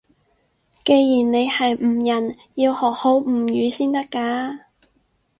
[0.83, 4.61] 既然你係吳人，要學好吳語先得㗎